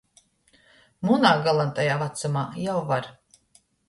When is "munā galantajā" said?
1.09-1.97